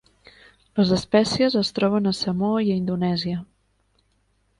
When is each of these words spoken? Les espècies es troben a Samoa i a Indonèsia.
Les 0.79 0.93
espècies 0.95 1.57
es 1.59 1.69
troben 1.79 2.11
a 2.11 2.13
Samoa 2.21 2.63
i 2.69 2.71
a 2.71 2.79
Indonèsia. 2.81 3.43